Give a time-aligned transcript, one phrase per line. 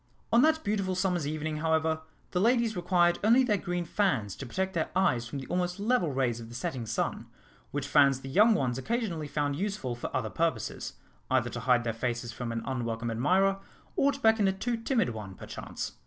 [0.33, 2.01] On that beautiful summer's evening, however,
[2.31, 6.11] the ladies required only their green fans to protect their eyes from the almost level
[6.11, 7.27] rays of the setting sun,
[7.69, 10.93] which fans the young ones occasionally found useful for other purposes
[11.29, 13.59] either to hide their faces from an unwelcome admirer,
[13.95, 15.91] or to beckon a too timid one, perchance.